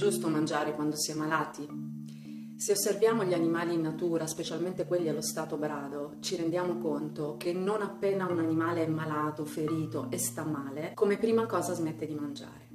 giusto 0.00 0.28
mangiare 0.28 0.74
quando 0.74 0.96
si 0.96 1.10
è 1.10 1.14
malati? 1.14 1.68
Se 2.56 2.72
osserviamo 2.72 3.22
gli 3.22 3.34
animali 3.34 3.74
in 3.74 3.82
natura, 3.82 4.26
specialmente 4.26 4.86
quelli 4.86 5.10
allo 5.10 5.20
stato 5.20 5.58
brado, 5.58 6.14
ci 6.20 6.36
rendiamo 6.36 6.78
conto 6.78 7.36
che 7.36 7.52
non 7.52 7.82
appena 7.82 8.26
un 8.26 8.38
animale 8.38 8.82
è 8.82 8.88
malato, 8.88 9.44
ferito 9.44 10.10
e 10.10 10.16
sta 10.16 10.42
male, 10.42 10.92
come 10.94 11.18
prima 11.18 11.44
cosa 11.44 11.74
smette 11.74 12.06
di 12.06 12.14
mangiare. 12.14 12.68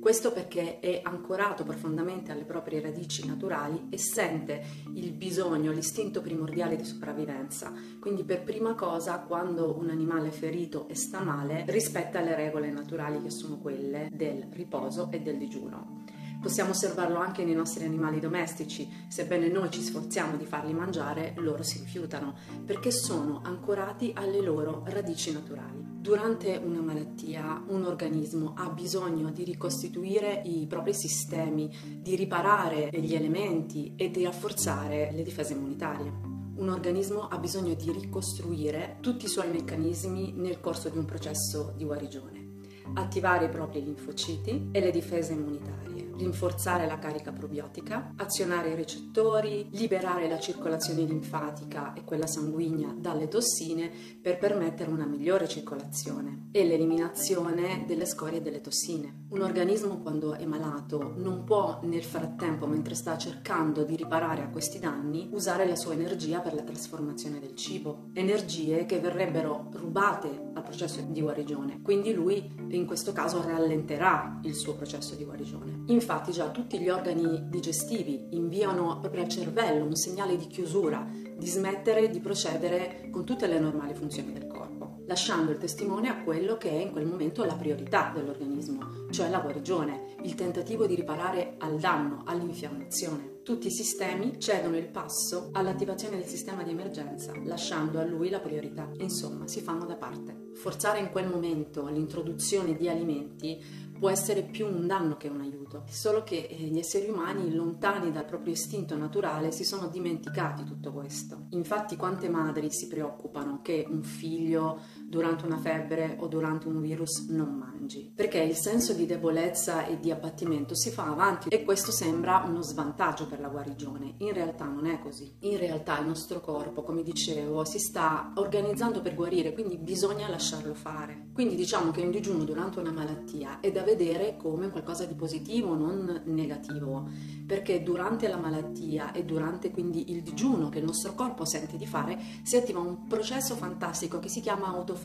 Questo 0.00 0.32
perché 0.32 0.80
è 0.80 1.02
ancorato 1.04 1.62
profondamente 1.62 2.32
alle 2.32 2.44
proprie 2.44 2.80
radici 2.80 3.24
naturali 3.24 3.86
e 3.88 3.98
sente 3.98 4.64
il 4.94 5.12
bisogno, 5.12 5.70
l'istinto 5.70 6.20
primordiale 6.20 6.74
di 6.74 6.84
sopravvivenza. 6.84 7.72
Quindi 8.00 8.24
per 8.24 8.42
prima 8.42 8.74
cosa, 8.74 9.20
quando 9.20 9.78
un 9.78 9.88
animale 9.88 10.28
è 10.28 10.32
ferito 10.32 10.88
e 10.88 10.96
sta 10.96 11.20
male, 11.20 11.64
rispetta 11.68 12.20
le 12.20 12.34
regole 12.34 12.72
naturali 12.72 13.22
che 13.22 13.30
sono 13.30 13.58
quelle 13.58 14.08
del 14.12 14.48
riposo 14.50 15.12
e 15.12 15.20
del 15.20 15.38
digiuno. 15.38 16.02
Possiamo 16.46 16.70
osservarlo 16.70 17.18
anche 17.18 17.44
nei 17.44 17.56
nostri 17.56 17.84
animali 17.84 18.20
domestici, 18.20 18.88
sebbene 19.08 19.48
noi 19.48 19.68
ci 19.68 19.82
sforziamo 19.82 20.36
di 20.36 20.44
farli 20.44 20.72
mangiare, 20.72 21.34
loro 21.38 21.64
si 21.64 21.80
rifiutano, 21.80 22.36
perché 22.64 22.92
sono 22.92 23.40
ancorati 23.42 24.12
alle 24.14 24.40
loro 24.40 24.84
radici 24.86 25.32
naturali. 25.32 25.82
Durante 25.82 26.54
una 26.64 26.80
malattia 26.80 27.64
un 27.66 27.82
organismo 27.82 28.54
ha 28.56 28.68
bisogno 28.68 29.30
di 29.30 29.42
ricostituire 29.42 30.42
i 30.44 30.66
propri 30.68 30.94
sistemi, 30.94 31.68
di 32.00 32.14
riparare 32.14 32.90
gli 32.92 33.16
elementi 33.16 33.94
e 33.96 34.12
di 34.12 34.22
rafforzare 34.22 35.10
le 35.12 35.24
difese 35.24 35.54
immunitarie. 35.54 36.12
Un 36.58 36.68
organismo 36.68 37.26
ha 37.26 37.38
bisogno 37.38 37.74
di 37.74 37.90
ricostruire 37.90 38.98
tutti 39.00 39.24
i 39.24 39.28
suoi 39.28 39.50
meccanismi 39.50 40.34
nel 40.36 40.60
corso 40.60 40.90
di 40.90 40.96
un 40.96 41.06
processo 41.06 41.74
di 41.76 41.84
guarigione, 41.84 42.60
attivare 42.94 43.46
i 43.46 43.50
propri 43.50 43.82
linfociti 43.82 44.68
e 44.70 44.78
le 44.78 44.92
difese 44.92 45.32
immunitarie 45.32 46.05
rinforzare 46.16 46.86
la 46.86 46.98
carica 46.98 47.32
probiotica, 47.32 48.12
azionare 48.16 48.70
i 48.70 48.74
recettori, 48.74 49.68
liberare 49.72 50.28
la 50.28 50.38
circolazione 50.38 51.02
linfatica 51.02 51.92
e 51.94 52.04
quella 52.04 52.26
sanguigna 52.26 52.94
dalle 52.96 53.28
tossine 53.28 53.90
per 54.20 54.38
permettere 54.38 54.90
una 54.90 55.06
migliore 55.06 55.48
circolazione 55.48 56.48
e 56.52 56.64
l'eliminazione 56.64 57.84
delle 57.86 58.06
scorie 58.06 58.38
e 58.38 58.42
delle 58.42 58.60
tossine. 58.60 59.24
Un 59.28 59.42
organismo 59.42 59.98
quando 59.98 60.34
è 60.34 60.44
malato 60.44 61.14
non 61.16 61.44
può 61.44 61.80
nel 61.82 62.04
frattempo, 62.04 62.66
mentre 62.66 62.94
sta 62.94 63.18
cercando 63.18 63.82
di 63.82 63.96
riparare 63.96 64.42
a 64.42 64.48
questi 64.48 64.78
danni, 64.78 65.28
usare 65.32 65.66
la 65.66 65.76
sua 65.76 65.92
energia 65.92 66.40
per 66.40 66.54
la 66.54 66.62
trasformazione 66.62 67.40
del 67.40 67.54
cibo, 67.54 68.10
energie 68.12 68.86
che 68.86 69.00
verrebbero 69.00 69.68
rubate 69.72 70.50
al 70.54 70.62
processo 70.62 71.00
di 71.00 71.20
guarigione. 71.20 71.82
Quindi 71.82 72.12
lui 72.14 72.54
in 72.68 72.86
questo 72.86 73.12
caso 73.12 73.42
rallenterà 73.42 74.40
il 74.42 74.54
suo 74.54 74.74
processo 74.74 75.14
di 75.14 75.24
guarigione. 75.24 75.82
Infatti 76.08 76.30
già 76.30 76.50
tutti 76.50 76.78
gli 76.78 76.88
organi 76.88 77.48
digestivi 77.48 78.28
inviano 78.30 79.00
proprio 79.00 79.24
al 79.24 79.28
cervello 79.28 79.86
un 79.86 79.96
segnale 79.96 80.36
di 80.36 80.46
chiusura, 80.46 81.04
di 81.36 81.46
smettere 81.46 82.08
di 82.10 82.20
procedere 82.20 83.08
con 83.10 83.24
tutte 83.24 83.48
le 83.48 83.58
normali 83.58 83.92
funzioni 83.92 84.32
del 84.32 84.46
corpo, 84.46 84.98
lasciando 85.08 85.50
il 85.50 85.58
testimone 85.58 86.08
a 86.08 86.22
quello 86.22 86.58
che 86.58 86.70
è 86.70 86.80
in 86.80 86.92
quel 86.92 87.06
momento 87.06 87.42
la 87.42 87.56
priorità 87.56 88.12
dell'organismo, 88.14 89.05
cioè 89.16 89.30
la 89.30 89.40
guarigione, 89.40 90.16
il 90.24 90.34
tentativo 90.34 90.86
di 90.86 90.94
riparare 90.94 91.54
al 91.60 91.78
danno, 91.78 92.20
all'infiammazione. 92.26 93.40
Tutti 93.42 93.68
i 93.68 93.70
sistemi 93.70 94.38
cedono 94.38 94.76
il 94.76 94.88
passo 94.90 95.48
all'attivazione 95.52 96.18
del 96.18 96.26
sistema 96.26 96.62
di 96.62 96.72
emergenza, 96.72 97.32
lasciando 97.44 97.98
a 97.98 98.04
lui 98.04 98.28
la 98.28 98.40
priorità. 98.40 98.90
Insomma, 98.98 99.48
si 99.48 99.62
fanno 99.62 99.86
da 99.86 99.96
parte. 99.96 100.50
Forzare 100.52 100.98
in 100.98 101.08
quel 101.08 101.28
momento 101.28 101.86
l'introduzione 101.86 102.76
di 102.76 102.90
alimenti 102.90 103.58
può 103.98 104.10
essere 104.10 104.42
più 104.42 104.66
un 104.66 104.86
danno 104.86 105.16
che 105.16 105.28
un 105.28 105.40
aiuto, 105.40 105.84
solo 105.88 106.22
che 106.22 106.48
eh, 106.50 106.54
gli 106.54 106.78
esseri 106.78 107.08
umani, 107.08 107.54
lontani 107.54 108.12
dal 108.12 108.26
proprio 108.26 108.52
istinto 108.52 108.96
naturale, 108.96 109.50
si 109.50 109.64
sono 109.64 109.88
dimenticati 109.88 110.64
tutto 110.64 110.92
questo. 110.92 111.46
Infatti 111.50 111.96
quante 111.96 112.28
madri 112.28 112.70
si 112.70 112.86
preoccupano 112.86 113.60
che 113.62 113.86
un 113.88 114.02
figlio 114.02 114.80
durante 115.08 115.46
una 115.46 115.58
febbre 115.58 116.16
o 116.20 116.26
durante 116.26 116.66
un 116.66 116.80
virus 116.80 117.28
non 117.28 117.54
mangi, 117.54 118.12
perché 118.14 118.38
il 118.38 118.56
senso 118.56 118.92
di 118.92 119.06
debolezza 119.06 119.86
e 119.86 120.00
di 120.00 120.10
abbattimento 120.10 120.74
si 120.74 120.90
fa 120.90 121.06
avanti 121.06 121.48
e 121.48 121.64
questo 121.64 121.92
sembra 121.92 122.44
uno 122.46 122.60
svantaggio 122.62 123.26
per 123.26 123.40
la 123.40 123.48
guarigione. 123.48 124.14
In 124.18 124.32
realtà 124.32 124.64
non 124.64 124.86
è 124.86 124.98
così. 124.98 125.36
In 125.40 125.58
realtà 125.58 125.98
il 126.00 126.06
nostro 126.06 126.40
corpo, 126.40 126.82
come 126.82 127.02
dicevo, 127.02 127.64
si 127.64 127.78
sta 127.78 128.32
organizzando 128.34 129.00
per 129.00 129.14
guarire, 129.14 129.52
quindi 129.52 129.78
bisogna 129.78 130.28
lasciarlo 130.28 130.74
fare. 130.74 131.28
Quindi 131.32 131.54
diciamo 131.54 131.90
che 131.92 132.00
un 132.00 132.10
digiuno 132.10 132.44
durante 132.44 132.80
una 132.80 132.92
malattia 132.92 133.60
è 133.60 133.70
da 133.70 133.82
vedere 133.82 134.36
come 134.36 134.70
qualcosa 134.70 135.04
di 135.04 135.14
positivo, 135.14 135.74
non 135.74 136.22
negativo, 136.24 137.08
perché 137.46 137.82
durante 137.82 138.26
la 138.26 138.38
malattia 138.38 139.12
e 139.12 139.24
durante 139.24 139.70
quindi 139.70 140.10
il 140.10 140.22
digiuno 140.22 140.68
che 140.68 140.78
il 140.78 140.84
nostro 140.84 141.14
corpo 141.14 141.44
sente 141.44 141.76
di 141.76 141.86
fare 141.86 142.18
si 142.42 142.56
attiva 142.56 142.80
un 142.80 143.06
processo 143.06 143.54
fantastico 143.54 144.18
che 144.18 144.28
si 144.28 144.40
chiama 144.40 144.66
autofagia. 144.68 144.95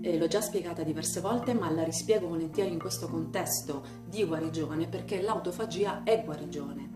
E 0.00 0.16
l'ho 0.16 0.28
già 0.28 0.40
spiegata 0.40 0.82
diverse 0.82 1.20
volte, 1.20 1.54
ma 1.54 1.70
la 1.70 1.84
rispiego 1.84 2.28
volentieri 2.28 2.72
in 2.72 2.78
questo 2.78 3.08
contesto 3.08 3.84
di 4.06 4.24
guarigione 4.24 4.88
perché 4.88 5.20
l'autofagia 5.20 6.02
è 6.02 6.22
guarigione. 6.24 6.90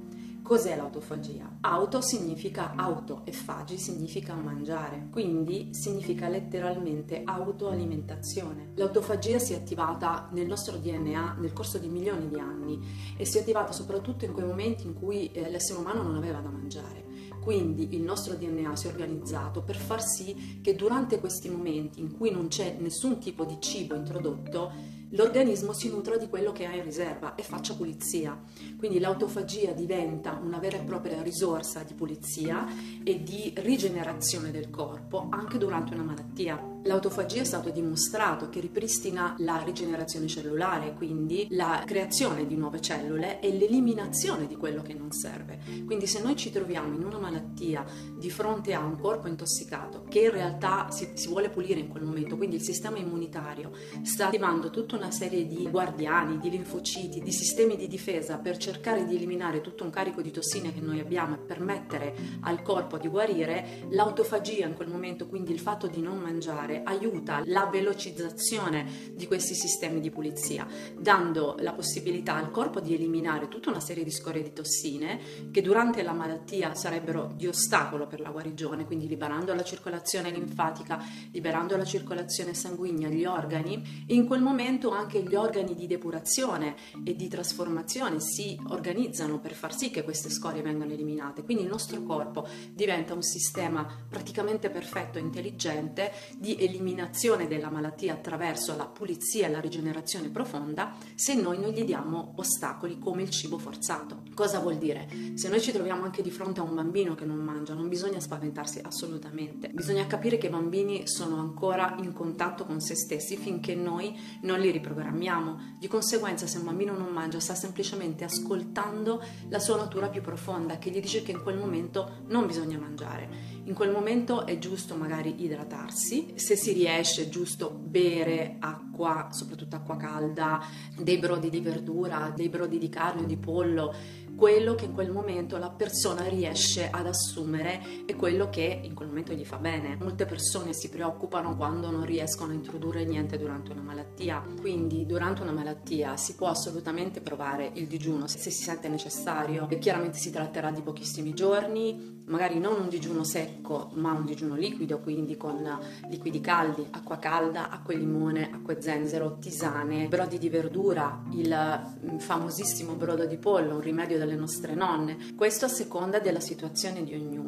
Cos'è 0.44 0.76
l'autofagia? 0.76 1.56
Auto 1.62 2.02
significa 2.02 2.74
auto 2.76 3.22
e 3.24 3.32
fagi 3.32 3.78
significa 3.78 4.34
mangiare, 4.34 5.08
quindi 5.10 5.70
significa 5.72 6.28
letteralmente 6.28 7.22
autoalimentazione. 7.24 8.72
L'autofagia 8.74 9.38
si 9.38 9.54
è 9.54 9.56
attivata 9.56 10.28
nel 10.32 10.46
nostro 10.46 10.76
DNA 10.76 11.36
nel 11.38 11.54
corso 11.54 11.78
di 11.78 11.88
milioni 11.88 12.28
di 12.28 12.38
anni 12.38 12.78
e 13.16 13.24
si 13.24 13.38
è 13.38 13.40
attivata 13.40 13.72
soprattutto 13.72 14.26
in 14.26 14.32
quei 14.34 14.44
momenti 14.44 14.84
in 14.86 14.92
cui 14.92 15.32
eh, 15.32 15.48
l'essere 15.48 15.78
umano 15.78 16.02
non 16.02 16.16
aveva 16.16 16.40
da 16.40 16.50
mangiare. 16.50 17.03
Quindi 17.44 17.94
il 17.94 18.00
nostro 18.00 18.36
DNA 18.36 18.74
si 18.74 18.86
è 18.86 18.90
organizzato 18.90 19.60
per 19.60 19.76
far 19.76 20.02
sì 20.02 20.60
che 20.62 20.74
durante 20.74 21.20
questi 21.20 21.50
momenti 21.50 22.00
in 22.00 22.16
cui 22.16 22.30
non 22.30 22.48
c'è 22.48 22.78
nessun 22.80 23.18
tipo 23.18 23.44
di 23.44 23.58
cibo 23.60 23.94
introdotto, 23.94 24.72
l'organismo 25.10 25.74
si 25.74 25.90
nutra 25.90 26.16
di 26.16 26.26
quello 26.28 26.52
che 26.52 26.64
ha 26.64 26.74
in 26.74 26.82
riserva 26.82 27.34
e 27.34 27.42
faccia 27.42 27.74
pulizia. 27.74 28.40
Quindi 28.78 28.98
l'autofagia 28.98 29.72
diventa 29.72 30.40
una 30.42 30.58
vera 30.58 30.78
e 30.78 30.84
propria 30.84 31.20
risorsa 31.20 31.82
di 31.82 31.92
pulizia 31.92 32.66
e 33.04 33.22
di 33.22 33.52
rigenerazione 33.56 34.50
del 34.50 34.70
corpo 34.70 35.26
anche 35.28 35.58
durante 35.58 35.92
una 35.92 36.02
malattia. 36.02 36.73
L'autofagia 36.86 37.40
è 37.40 37.44
stato 37.44 37.70
dimostrato 37.70 38.50
che 38.50 38.60
ripristina 38.60 39.34
la 39.38 39.62
rigenerazione 39.64 40.26
cellulare, 40.26 40.92
quindi 40.92 41.46
la 41.50 41.82
creazione 41.86 42.46
di 42.46 42.56
nuove 42.56 42.82
cellule 42.82 43.40
e 43.40 43.56
l'eliminazione 43.56 44.46
di 44.46 44.54
quello 44.54 44.82
che 44.82 44.92
non 44.92 45.10
serve. 45.10 45.60
Quindi 45.86 46.06
se 46.06 46.20
noi 46.20 46.36
ci 46.36 46.50
troviamo 46.50 46.94
in 46.94 47.02
una 47.02 47.18
malattia 47.18 47.86
di 48.14 48.28
fronte 48.28 48.74
a 48.74 48.80
un 48.80 48.98
corpo 48.98 49.28
intossicato 49.28 50.04
che 50.10 50.20
in 50.20 50.30
realtà 50.30 50.90
si, 50.90 51.12
si 51.14 51.28
vuole 51.28 51.48
pulire 51.48 51.80
in 51.80 51.88
quel 51.88 52.02
momento, 52.02 52.36
quindi 52.36 52.56
il 52.56 52.62
sistema 52.62 52.98
immunitario 52.98 53.72
sta 54.02 54.26
attivando 54.26 54.68
tutta 54.68 54.96
una 54.96 55.10
serie 55.10 55.46
di 55.46 55.66
guardiani, 55.70 56.38
di 56.38 56.50
linfociti, 56.50 57.20
di 57.20 57.32
sistemi 57.32 57.76
di 57.76 57.88
difesa 57.88 58.36
per 58.36 58.58
cercare 58.58 59.06
di 59.06 59.16
eliminare 59.16 59.62
tutto 59.62 59.84
un 59.84 59.90
carico 59.90 60.20
di 60.20 60.30
tossine 60.30 60.74
che 60.74 60.80
noi 60.80 61.00
abbiamo 61.00 61.36
e 61.36 61.38
permettere 61.38 62.14
al 62.42 62.60
corpo 62.60 62.98
di 62.98 63.08
guarire, 63.08 63.86
l'autofagia 63.88 64.66
in 64.66 64.74
quel 64.74 64.88
momento, 64.88 65.26
quindi 65.26 65.52
il 65.52 65.60
fatto 65.60 65.86
di 65.86 66.02
non 66.02 66.18
mangiare, 66.18 66.72
fare 66.74 66.82
aiuta 66.84 67.42
la 67.44 67.66
velocizzazione 67.66 69.12
di 69.12 69.26
questi 69.26 69.54
sistemi 69.54 70.00
di 70.00 70.10
pulizia, 70.10 70.66
dando 70.98 71.56
la 71.60 71.72
possibilità 71.72 72.34
al 72.34 72.50
corpo 72.50 72.80
di 72.80 72.94
eliminare 72.94 73.48
tutta 73.48 73.70
una 73.70 73.80
serie 73.80 74.02
di 74.02 74.10
scorie 74.10 74.42
di 74.42 74.52
tossine 74.52 75.20
che 75.50 75.62
durante 75.62 76.02
la 76.02 76.12
malattia 76.12 76.74
sarebbero 76.74 77.32
di 77.36 77.46
ostacolo 77.46 78.06
per 78.06 78.20
la 78.20 78.30
guarigione, 78.30 78.86
quindi 78.86 79.06
liberando 79.06 79.54
la 79.54 79.62
circolazione 79.62 80.30
linfatica, 80.30 81.02
liberando 81.30 81.76
la 81.76 81.84
circolazione 81.84 82.54
sanguigna, 82.54 83.08
gli 83.08 83.24
organi, 83.24 84.04
in 84.08 84.26
quel 84.26 84.40
momento 84.40 84.90
anche 84.90 85.22
gli 85.22 85.34
organi 85.34 85.74
di 85.74 85.86
depurazione 85.86 86.74
e 87.04 87.14
di 87.14 87.28
trasformazione 87.28 88.20
si 88.20 88.58
organizzano 88.68 89.38
per 89.38 89.52
far 89.52 89.74
sì 89.74 89.90
che 89.90 90.02
queste 90.02 90.30
scorie 90.30 90.62
vengano 90.62 90.92
eliminate. 90.92 91.42
Quindi 91.44 91.64
il 91.64 91.68
nostro 91.68 92.02
corpo 92.02 92.46
diventa 92.72 93.14
un 93.14 93.22
sistema 93.22 93.86
praticamente 94.08 94.70
perfetto 94.70 95.18
intelligente 95.18 96.12
di 96.36 96.63
eliminazione 96.64 97.46
della 97.46 97.70
malattia 97.70 98.14
attraverso 98.14 98.76
la 98.76 98.86
pulizia 98.86 99.46
e 99.46 99.50
la 99.50 99.60
rigenerazione 99.60 100.28
profonda 100.28 100.94
se 101.14 101.34
noi 101.34 101.58
non 101.58 101.70
gli 101.70 101.84
diamo 101.84 102.34
ostacoli 102.36 102.98
come 102.98 103.22
il 103.22 103.30
cibo 103.30 103.58
forzato. 103.58 104.22
Cosa 104.34 104.58
vuol 104.58 104.76
dire? 104.76 105.08
Se 105.34 105.48
noi 105.48 105.60
ci 105.60 105.72
troviamo 105.72 106.04
anche 106.04 106.22
di 106.22 106.30
fronte 106.30 106.60
a 106.60 106.62
un 106.64 106.74
bambino 106.74 107.14
che 107.14 107.24
non 107.24 107.38
mangia, 107.38 107.74
non 107.74 107.88
bisogna 107.88 108.20
spaventarsi 108.20 108.80
assolutamente. 108.82 109.68
Bisogna 109.68 110.06
capire 110.06 110.38
che 110.38 110.46
i 110.46 110.50
bambini 110.50 111.06
sono 111.06 111.38
ancora 111.38 111.96
in 112.00 112.12
contatto 112.12 112.64
con 112.64 112.80
se 112.80 112.94
stessi 112.94 113.36
finché 113.36 113.74
noi 113.74 114.18
non 114.42 114.60
li 114.60 114.70
riprogrammiamo. 114.70 115.76
Di 115.78 115.88
conseguenza, 115.88 116.46
se 116.46 116.58
un 116.58 116.64
bambino 116.64 116.96
non 116.96 117.12
mangia, 117.12 117.40
sta 117.40 117.54
semplicemente 117.54 118.24
ascoltando 118.24 119.22
la 119.48 119.58
sua 119.58 119.76
natura 119.76 120.08
più 120.08 120.20
profonda 120.22 120.78
che 120.78 120.90
gli 120.90 121.00
dice 121.00 121.22
che 121.22 121.32
in 121.32 121.42
quel 121.42 121.58
momento 121.58 122.22
non 122.28 122.46
bisogna 122.46 122.78
mangiare. 122.78 123.53
In 123.66 123.72
quel 123.72 123.90
momento 123.90 124.44
è 124.44 124.58
giusto 124.58 124.94
magari 124.94 125.42
idratarsi. 125.42 126.34
Se 126.34 126.54
si 126.54 126.72
riesce 126.72 127.30
giusto 127.30 127.70
bere 127.70 128.56
acqua, 128.58 129.28
soprattutto 129.30 129.76
acqua 129.76 129.96
calda, 129.96 130.60
dei 130.98 131.16
brodi 131.16 131.48
di 131.48 131.60
verdura, 131.60 132.30
dei 132.36 132.50
brodi 132.50 132.76
di 132.76 132.90
carne 132.90 133.22
o 133.22 133.24
di 133.24 133.38
pollo, 133.38 133.94
quello 134.36 134.74
che 134.74 134.84
in 134.84 134.92
quel 134.92 135.10
momento 135.10 135.56
la 135.56 135.70
persona 135.70 136.24
riesce 136.28 136.90
ad 136.90 137.06
assumere 137.06 138.04
e 138.04 138.14
quello 138.16 138.50
che 138.50 138.80
in 138.82 138.92
quel 138.92 139.08
momento 139.08 139.32
gli 139.32 139.46
fa 139.46 139.56
bene. 139.56 139.96
Molte 139.96 140.26
persone 140.26 140.74
si 140.74 140.90
preoccupano 140.90 141.56
quando 141.56 141.90
non 141.90 142.04
riescono 142.04 142.52
a 142.52 142.54
introdurre 142.54 143.04
niente 143.06 143.38
durante 143.38 143.72
una 143.72 143.80
malattia, 143.80 144.44
quindi 144.60 145.06
durante 145.06 145.40
una 145.40 145.52
malattia 145.52 146.18
si 146.18 146.34
può 146.34 146.48
assolutamente 146.48 147.22
provare 147.22 147.70
il 147.74 147.86
digiuno 147.86 148.26
se 148.26 148.38
si 148.38 148.50
sente 148.50 148.88
necessario. 148.88 149.68
E 149.70 149.78
chiaramente 149.78 150.18
si 150.18 150.30
tratterà 150.30 150.70
di 150.70 150.82
pochissimi 150.82 151.32
giorni, 151.32 152.13
magari 152.26 152.58
non 152.58 152.80
un 152.80 152.88
digiuno 152.88 153.24
secco, 153.24 153.90
ma 153.94 154.12
un 154.12 154.24
digiuno 154.24 154.54
liquido, 154.54 155.00
quindi 155.00 155.36
con 155.36 155.66
liquidi 156.08 156.40
caldi, 156.40 156.86
acqua 156.90 157.18
calda, 157.18 157.70
acqua 157.70 157.94
e 157.94 157.96
limone, 157.96 158.50
acqua 158.52 158.76
e 158.76 158.80
zenzero, 158.80 159.38
tisane, 159.38 160.08
brodi 160.08 160.38
di 160.38 160.48
verdura, 160.48 161.22
il 161.32 162.16
famosissimo 162.18 162.94
brodo 162.94 163.26
di 163.26 163.36
pollo, 163.36 163.74
un 163.74 163.80
rimedio 163.80 164.18
delle 164.18 164.36
nostre 164.36 164.74
nonne. 164.74 165.16
Questo 165.36 165.66
a 165.66 165.68
seconda 165.68 166.18
della 166.18 166.40
situazione 166.40 167.04
di 167.04 167.14
ognuno 167.14 167.43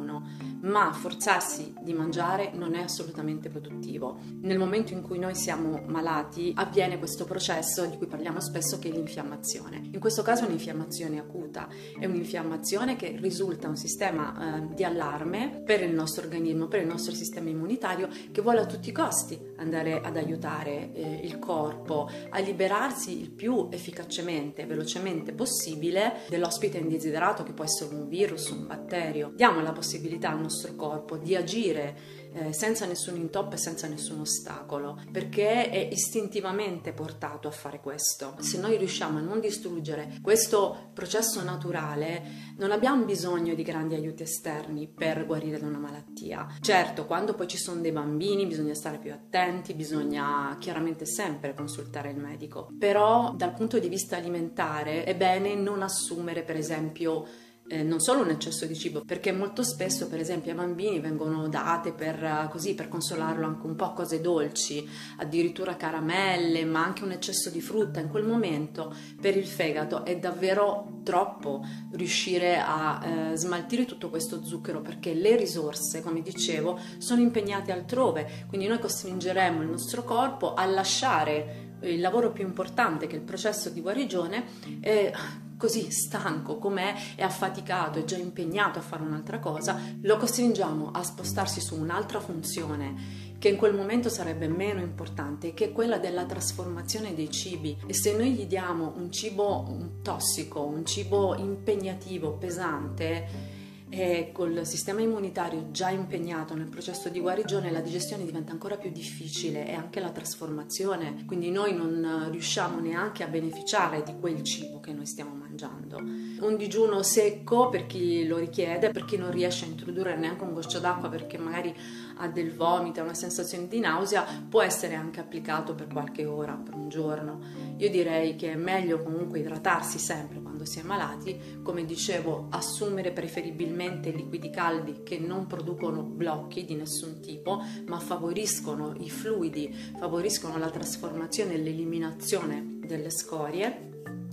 ma 0.67 0.91
forzarsi 0.91 1.73
di 1.81 1.93
mangiare 1.93 2.51
non 2.53 2.75
è 2.75 2.81
assolutamente 2.81 3.49
produttivo. 3.49 4.19
Nel 4.41 4.57
momento 4.57 4.93
in 4.93 5.01
cui 5.01 5.19
noi 5.19 5.35
siamo 5.35 5.81
malati 5.87 6.51
avviene 6.55 6.99
questo 6.99 7.25
processo 7.25 7.85
di 7.85 7.97
cui 7.97 8.07
parliamo 8.07 8.39
spesso 8.39 8.77
che 8.79 8.89
è 8.89 8.91
l'infiammazione. 8.91 9.89
In 9.91 9.99
questo 9.99 10.21
caso 10.21 10.43
è 10.43 10.47
un'infiammazione 10.47 11.19
acuta, 11.19 11.67
è 11.99 12.05
un'infiammazione 12.05 12.95
che 12.95 13.15
risulta 13.19 13.67
un 13.67 13.77
sistema 13.77 14.57
eh, 14.57 14.73
di 14.73 14.83
allarme 14.83 15.61
per 15.65 15.81
il 15.81 15.93
nostro 15.93 16.23
organismo, 16.23 16.67
per 16.67 16.81
il 16.81 16.87
nostro 16.87 17.13
sistema 17.13 17.49
immunitario 17.49 18.09
che 18.31 18.41
vuole 18.41 18.59
a 18.59 18.65
tutti 18.65 18.89
i 18.89 18.93
costi 18.93 19.39
andare 19.57 20.01
ad 20.01 20.17
aiutare 20.17 20.93
eh, 20.93 21.21
il 21.23 21.39
corpo 21.39 22.09
a 22.29 22.39
liberarsi 22.39 23.19
il 23.19 23.31
più 23.31 23.67
efficacemente 23.71 24.65
velocemente 24.65 25.31
possibile 25.31 26.25
dell'ospite 26.29 26.77
indesiderato 26.77 27.43
che 27.43 27.53
può 27.53 27.63
essere 27.63 27.95
un 27.95 28.07
virus, 28.07 28.49
un 28.49 28.67
batterio. 28.67 29.31
Diamo 29.33 29.61
la 29.61 29.71
possibilità 29.71 30.29
al 30.29 30.39
nostro 30.39 30.56
corpo 30.75 31.17
di 31.17 31.35
agire 31.35 32.17
eh, 32.33 32.53
senza 32.53 32.85
nessun 32.85 33.15
intoppo 33.15 33.55
e 33.55 33.57
senza 33.57 33.87
nessun 33.87 34.19
ostacolo, 34.19 35.01
perché 35.11 35.69
è 35.69 35.89
istintivamente 35.91 36.91
portato 36.91 37.47
a 37.47 37.51
fare 37.51 37.79
questo. 37.79 38.35
Se 38.39 38.59
noi 38.59 38.77
riusciamo 38.77 39.17
a 39.17 39.21
non 39.21 39.39
distruggere 39.39 40.19
questo 40.21 40.89
processo 40.93 41.41
naturale, 41.43 42.55
non 42.57 42.71
abbiamo 42.71 43.05
bisogno 43.05 43.53
di 43.55 43.63
grandi 43.63 43.95
aiuti 43.95 44.23
esterni 44.23 44.87
per 44.87 45.25
guarire 45.25 45.59
da 45.59 45.67
una 45.67 45.77
malattia. 45.77 46.47
Certo, 46.59 47.05
quando 47.05 47.33
poi 47.33 47.47
ci 47.47 47.57
sono 47.57 47.81
dei 47.81 47.91
bambini 47.91 48.45
bisogna 48.45 48.73
stare 48.73 48.97
più 48.99 49.11
attenti, 49.11 49.73
bisogna 49.73 50.55
chiaramente 50.59 51.05
sempre 51.05 51.53
consultare 51.53 52.11
il 52.11 52.17
medico, 52.17 52.69
però 52.77 53.33
dal 53.35 53.53
punto 53.53 53.79
di 53.79 53.89
vista 53.89 54.17
alimentare 54.17 55.03
è 55.03 55.15
bene 55.15 55.55
non 55.55 55.81
assumere 55.81 56.43
per 56.43 56.55
esempio 56.55 57.25
eh, 57.67 57.83
non 57.83 57.99
solo 57.99 58.21
un 58.21 58.29
eccesso 58.29 58.65
di 58.65 58.75
cibo, 58.75 59.03
perché 59.05 59.31
molto 59.31 59.63
spesso, 59.63 60.07
per 60.07 60.19
esempio, 60.19 60.51
ai 60.51 60.57
bambini 60.57 60.99
vengono 60.99 61.47
date 61.47 61.91
per, 61.91 62.23
eh, 62.23 62.47
così, 62.49 62.73
per 62.75 62.87
consolarlo 62.87 63.45
anche 63.45 63.67
un 63.67 63.75
po' 63.75 63.93
cose 63.93 64.21
dolci, 64.21 64.87
addirittura 65.17 65.75
caramelle, 65.75 66.63
ma 66.65 66.83
anche 66.83 67.03
un 67.03 67.11
eccesso 67.11 67.49
di 67.49 67.61
frutta. 67.61 67.99
In 67.99 68.09
quel 68.09 68.23
momento 68.23 68.93
per 69.19 69.35
il 69.35 69.45
fegato 69.45 70.05
è 70.05 70.17
davvero 70.17 71.01
troppo 71.03 71.65
riuscire 71.91 72.57
a 72.57 73.01
eh, 73.03 73.35
smaltire 73.35 73.85
tutto 73.85 74.09
questo 74.09 74.43
zucchero 74.43 74.81
perché 74.81 75.13
le 75.13 75.35
risorse, 75.35 76.01
come 76.01 76.21
dicevo, 76.21 76.79
sono 76.97 77.21
impegnate 77.21 77.71
altrove. 77.71 78.45
Quindi 78.47 78.67
noi 78.67 78.79
costringeremo 78.79 79.61
il 79.61 79.69
nostro 79.69 80.03
corpo 80.03 80.53
a 80.53 80.65
lasciare 80.65 81.65
il 81.81 81.99
lavoro 81.99 82.31
più 82.31 82.43
importante 82.43 83.07
che 83.07 83.15
è 83.15 83.19
il 83.19 83.25
processo 83.25 83.69
di 83.69 83.81
guarigione. 83.81 84.45
Eh, 84.81 85.13
così 85.57 85.91
stanco 85.91 86.57
com'è 86.57 86.93
e 87.15 87.23
affaticato 87.23 87.99
e 87.99 88.05
già 88.05 88.17
impegnato 88.17 88.79
a 88.79 88.83
fare 88.83 89.03
un'altra 89.03 89.39
cosa, 89.39 89.79
lo 90.01 90.17
costringiamo 90.17 90.91
a 90.91 91.03
spostarsi 91.03 91.59
su 91.59 91.75
un'altra 91.75 92.19
funzione 92.19 93.25
che 93.39 93.49
in 93.49 93.57
quel 93.57 93.75
momento 93.75 94.09
sarebbe 94.09 94.47
meno 94.47 94.79
importante, 94.81 95.53
che 95.53 95.65
è 95.65 95.71
quella 95.71 95.99
della 95.99 96.25
trasformazione 96.25 97.13
dei 97.13 97.29
cibi. 97.29 97.77
E 97.85 97.93
se 97.93 98.15
noi 98.17 98.31
gli 98.33 98.45
diamo 98.45 98.93
un 98.95 99.11
cibo 99.11 99.99
tossico, 100.01 100.63
un 100.65 100.85
cibo 100.85 101.35
impegnativo, 101.35 102.31
pesante, 102.31 103.55
e 103.89 104.31
col 104.33 104.65
sistema 104.65 105.01
immunitario 105.01 105.71
già 105.71 105.89
impegnato 105.89 106.53
nel 106.55 106.67
processo 106.67 107.07
di 107.09 107.21
guarigione 107.21 107.71
la 107.71 107.79
digestione 107.79 108.25
diventa 108.25 108.51
ancora 108.51 108.75
più 108.75 108.91
difficile 108.91 109.65
e 109.67 109.73
anche 109.73 109.99
la 109.99 110.09
trasformazione, 110.09 111.23
quindi 111.25 111.49
noi 111.51 111.73
non 111.75 112.27
riusciamo 112.29 112.79
neanche 112.79 113.23
a 113.23 113.27
beneficiare 113.27 114.03
di 114.03 114.15
quel 114.19 114.43
cibo 114.43 114.79
che 114.79 114.91
noi 114.91 115.05
stiamo 115.05 115.33
mangiando. 115.33 115.97
Un 115.97 116.55
digiuno 116.57 117.01
secco 117.01 117.69
per 117.69 117.87
chi 117.87 118.27
lo 118.27 118.37
richiede, 118.37 118.89
per 118.89 119.05
chi 119.05 119.17
non 119.17 119.31
riesce 119.31 119.65
a 119.65 119.69
introdurre 119.69 120.17
neanche 120.17 120.43
un 120.43 120.53
goccio 120.53 120.79
d'acqua 120.79 121.09
perché 121.09 121.37
magari 121.37 121.73
ha 122.17 122.27
del 122.27 122.53
vomito, 122.53 123.01
una 123.01 123.13
sensazione 123.13 123.67
di 123.67 123.79
nausea, 123.79 124.25
può 124.49 124.61
essere 124.61 124.95
anche 124.95 125.19
applicato 125.19 125.75
per 125.75 125.87
qualche 125.87 126.25
ora, 126.25 126.53
per 126.53 126.75
un 126.75 126.89
giorno. 126.89 127.39
Io 127.77 127.89
direi 127.89 128.35
che 128.35 128.51
è 128.51 128.55
meglio 128.55 129.01
comunque 129.01 129.39
idratarsi 129.39 129.99
sempre 129.99 130.41
quando 130.41 130.65
si 130.65 130.79
è 130.79 130.83
malati, 130.83 131.59
come 131.61 131.85
dicevo, 131.85 132.47
assumere 132.49 133.11
preferibilmente 133.11 134.11
liquidi 134.11 134.49
caldi 134.49 135.03
che 135.03 135.19
non 135.19 135.47
producono 135.47 136.01
blocchi 136.03 136.65
di 136.65 136.75
nessun 136.75 137.19
tipo, 137.19 137.61
ma 137.87 137.99
favoriscono 137.99 138.95
i 138.99 139.09
fluidi, 139.09 139.73
favoriscono 139.97 140.57
la 140.57 140.69
trasformazione 140.69 141.53
e 141.53 141.57
l'eliminazione 141.57 142.79
delle 142.79 143.09
scorie 143.09 143.86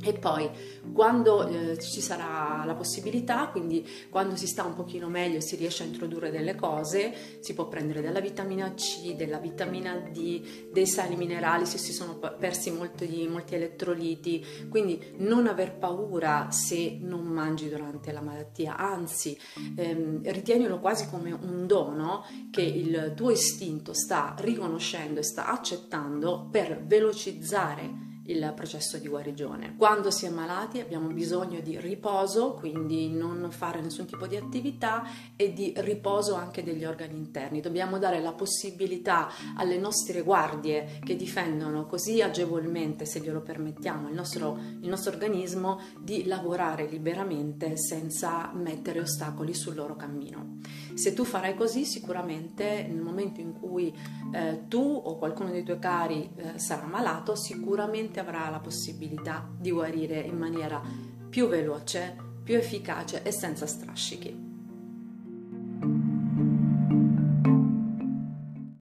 e 0.05 0.12
poi 0.12 0.51
quando 0.93 1.49
eh, 1.49 1.79
ci 1.79 2.03
sarà 2.03 2.62
la 2.67 2.75
possibilità, 2.75 3.49
quindi 3.49 3.89
quando 4.11 4.37
si 4.37 4.47
sta 4.47 4.62
un 4.62 4.75
pochino 4.75 5.09
meglio 5.09 5.39
e 5.39 5.41
si 5.41 5.56
riesce 5.56 5.83
a 5.83 5.87
introdurre 5.87 6.31
delle 6.31 6.55
cose, 6.55 7.39
si 7.41 7.55
può 7.55 7.69
prendere 7.69 8.03
della 8.03 8.21
vitamina 8.21 8.75
C, 8.75 9.15
della 9.15 9.39
vitamina 9.39 9.97
D, 9.97 10.71
dei 10.71 10.87
sali 10.87 11.17
minerali 11.17 11.65
se 11.65 11.79
si 11.79 11.93
sono 11.93 12.19
persi 12.39 12.71
molti, 12.71 13.27
molti 13.29 13.55
elettroliti, 13.55 14.45
quindi 14.69 15.03
non 15.17 15.47
aver 15.47 15.79
paura 15.79 16.51
se 16.51 16.99
non 17.01 17.25
mangi 17.25 17.71
durante 17.71 18.12
la 18.12 18.21
malattia, 18.21 18.77
anzi 18.77 19.37
ehm, 19.77 20.21
ritienilo 20.23 20.81
quasi 20.81 21.09
come 21.09 21.33
un 21.33 21.67
dono 21.67 22.27
che 22.51 22.62
il 22.62 23.15
tuo 23.17 23.31
istinto 23.31 23.95
sta 23.95 24.35
riconoscendo 24.39 25.21
e 25.21 25.23
sta 25.23 25.47
accettando 25.47 26.47
per 26.51 26.85
velocizzare 26.85 28.12
il 28.26 28.53
processo 28.55 28.99
di 28.99 29.09
guarigione. 29.09 29.75
Quando 29.77 30.10
si 30.10 30.27
è 30.27 30.31
malati 30.31 30.81
abbiamo 30.81 31.08
bisogno 31.08 31.60
di 31.60 31.79
riposo, 31.79 32.53
quindi 32.53 33.10
non 33.10 33.49
fare 33.51 33.81
nessun 33.81 34.06
tipo 34.06 34.27
di 34.27 34.37
attività 34.37 35.05
e 35.37 35.53
di 35.53 35.72
riposo 35.77 36.34
anche 36.34 36.63
degli 36.63 36.84
organi 36.84 37.17
interni. 37.17 37.60
Dobbiamo 37.60 37.99
dare 37.99 38.20
la 38.20 38.32
possibilità 38.32 39.29
alle 39.56 39.77
nostre 39.79 40.22
guardie 40.22 40.99
che 41.05 41.17
difendono 41.17 41.87
così 41.87 42.22
agevolmente, 42.22 43.05
se 43.05 43.20
glielo 43.20 43.41
permettiamo, 43.41 44.08
il 44.08 44.15
nostro, 44.15 44.58
il 44.81 44.89
nostro 44.89 45.13
organismo 45.13 45.81
di 46.01 46.25
lavorare 46.25 46.87
liberamente 46.87 47.77
senza 47.77 48.51
mettere 48.55 49.01
ostacoli 49.01 49.55
sul 49.55 49.75
loro 49.75 49.96
cammino. 49.96 50.58
Se 50.94 51.13
tu 51.13 51.24
farai 51.24 51.55
così, 51.55 51.84
sicuramente 51.84 52.86
nel 52.89 53.01
momento 53.01 53.41
in 53.41 53.53
cui 53.53 53.93
eh, 54.32 54.65
tu 54.69 54.81
o 54.81 55.17
qualcuno 55.17 55.51
dei 55.51 55.65
tuoi 55.65 55.79
cari 55.79 56.31
eh, 56.36 56.58
sarà 56.58 56.86
malato, 56.86 57.34
sicuramente 57.34 58.20
avrà 58.20 58.48
la 58.48 58.60
possibilità 58.60 59.48
di 59.58 59.70
guarire 59.70 60.20
in 60.20 60.36
maniera 60.36 60.81
più 61.29 61.48
veloce, 61.48 62.17
più 62.43 62.55
efficace 62.55 63.22
e 63.22 63.32
senza 63.32 63.67
strascichi. 63.67 64.44